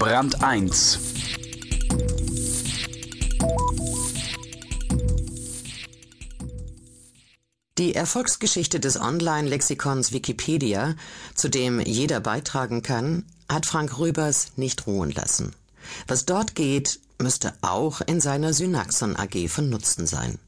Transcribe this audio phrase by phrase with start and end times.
[0.00, 0.98] Brand 1
[7.76, 10.94] Die Erfolgsgeschichte des Online-Lexikons Wikipedia,
[11.34, 15.54] zu dem jeder beitragen kann, hat Frank Röbers nicht ruhen lassen.
[16.06, 20.38] Was dort geht, müsste auch in seiner Synaxon AG von Nutzen sein.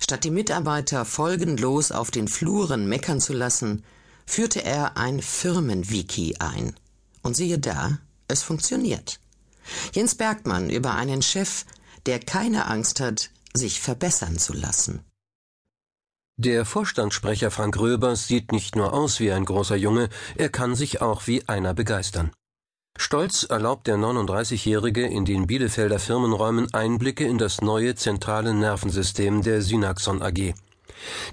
[0.00, 3.84] Statt die Mitarbeiter folgenlos auf den Fluren meckern zu lassen,
[4.24, 6.74] führte er ein Firmenwiki ein.
[7.20, 9.20] Und siehe da, es funktioniert.
[9.92, 11.64] Jens Bergmann über einen Chef,
[12.06, 15.04] der keine Angst hat, sich verbessern zu lassen.
[16.36, 21.00] Der Vorstandssprecher Frank Röbers sieht nicht nur aus wie ein großer Junge, er kann sich
[21.02, 22.30] auch wie einer begeistern.
[22.96, 29.62] Stolz erlaubt der 39-Jährige in den Bielefelder Firmenräumen Einblicke in das neue zentrale Nervensystem der
[29.62, 30.54] Synaxon AG.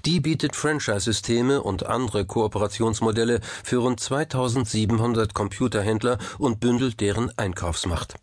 [0.04, 8.14] Die bietet Franchise-Systeme und andere Kooperationsmodelle für rund 2700 Computerhändler und bündelt deren Einkaufsmacht.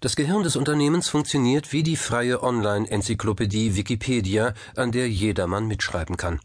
[0.00, 6.40] Das Gehirn des Unternehmens funktioniert wie die freie Online-Enzyklopädie Wikipedia, an der jedermann mitschreiben kann.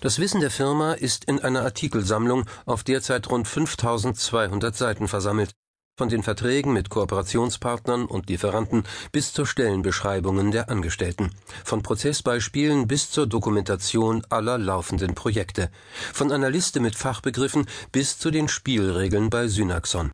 [0.00, 5.52] Das Wissen der Firma ist in einer Artikelsammlung auf derzeit rund 5200 Seiten versammelt,
[5.98, 11.32] von den Verträgen mit Kooperationspartnern und Lieferanten bis zur Stellenbeschreibungen der Angestellten,
[11.64, 15.70] von Prozessbeispielen bis zur Dokumentation aller laufenden Projekte,
[16.14, 20.12] von einer Liste mit Fachbegriffen bis zu den Spielregeln bei Synaxon.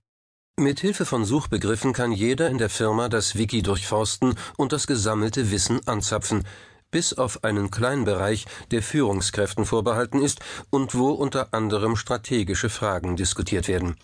[0.59, 5.51] Mit Hilfe von Suchbegriffen kann jeder in der Firma das Wiki durchforsten und das gesammelte
[5.51, 6.45] Wissen anzapfen,
[6.91, 10.39] bis auf einen kleinen Bereich, der Führungskräften vorbehalten ist
[10.71, 13.97] und wo unter anderem strategische Fragen diskutiert werden.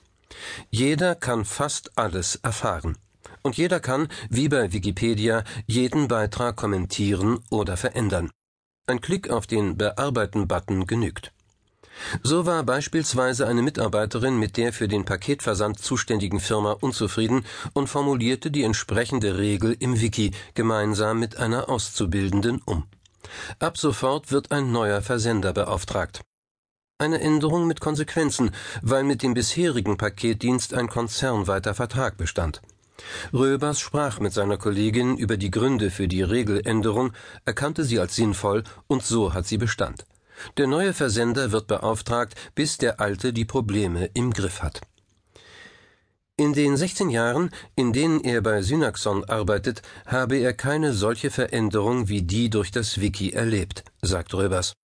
[0.71, 2.97] Jeder kann fast alles erfahren.
[3.43, 8.31] Und jeder kann, wie bei Wikipedia, jeden Beitrag kommentieren oder verändern.
[8.87, 11.33] Ein Klick auf den Bearbeiten-Button genügt.
[12.23, 18.51] So war beispielsweise eine Mitarbeiterin mit der für den Paketversand zuständigen Firma unzufrieden und formulierte
[18.51, 22.85] die entsprechende Regel im Wiki gemeinsam mit einer Auszubildenden um.
[23.59, 26.23] Ab sofort wird ein neuer Versender beauftragt.
[27.01, 28.51] Eine Änderung mit Konsequenzen,
[28.83, 32.61] weil mit dem bisherigen Paketdienst ein konzernweiter Vertrag bestand.
[33.33, 37.13] Röbers sprach mit seiner Kollegin über die Gründe für die Regeländerung,
[37.47, 40.05] erkannte sie als sinnvoll und so hat sie Bestand.
[40.59, 44.83] Der neue Versender wird beauftragt, bis der alte die Probleme im Griff hat.
[46.37, 52.09] In den 16 Jahren, in denen er bei Synaxon arbeitet, habe er keine solche Veränderung
[52.09, 54.75] wie die durch das Wiki erlebt, sagt Röbers.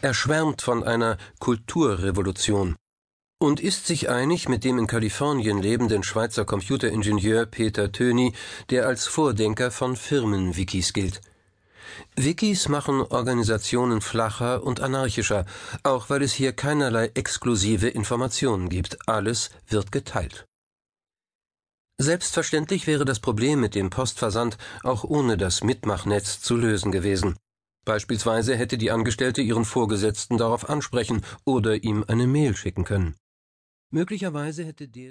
[0.00, 2.76] Er schwärmt von einer Kulturrevolution
[3.40, 8.32] und ist sich einig mit dem in Kalifornien lebenden Schweizer Computeringenieur Peter Töni,
[8.70, 11.20] der als Vordenker von Firmenwikis gilt.
[12.16, 15.44] Wikis machen Organisationen flacher und anarchischer,
[15.82, 19.08] auch weil es hier keinerlei exklusive Informationen gibt.
[19.08, 20.46] Alles wird geteilt.
[21.98, 27.36] Selbstverständlich wäre das Problem mit dem Postversand auch ohne das Mitmachnetz zu lösen gewesen.
[27.84, 33.16] Beispielsweise hätte die Angestellte ihren Vorgesetzten darauf ansprechen oder ihm eine Mail schicken können.
[33.90, 35.02] Möglicherweise hätte der